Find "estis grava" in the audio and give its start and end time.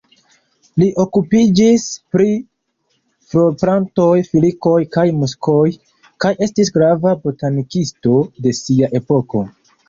6.47-7.13